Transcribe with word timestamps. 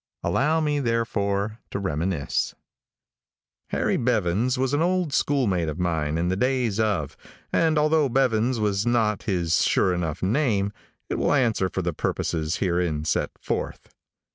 Allow 0.23 0.61
me, 0.61 0.79
therefore, 0.79 1.59
to 1.69 1.77
reminisce. 1.77 2.55
Harry 3.67 3.97
Bevans 3.97 4.57
was 4.57 4.73
an 4.73 4.81
old 4.81 5.13
schoolmate 5.13 5.69
of 5.69 5.77
mine 5.77 6.17
in 6.17 6.27
the 6.27 6.35
days 6.35 6.79
of 6.79 7.15
and 7.53 7.77
although 7.77 8.09
Bevans 8.09 8.59
was 8.59 8.83
not 8.83 9.21
his 9.21 9.63
sure 9.63 9.93
enough 9.93 10.23
name, 10.23 10.73
it 11.07 11.19
will 11.19 11.33
answer 11.35 11.69
for 11.69 11.83
the 11.83 11.93
purposes 11.93 12.55
herein 12.55 13.05
set 13.05 13.29
forth. 13.39 13.89